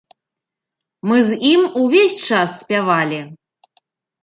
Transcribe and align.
Мы 1.09 1.17
з 1.27 1.31
ім 1.51 1.61
увесь 1.83 2.17
час 2.27 2.49
спявалі. 2.65 3.23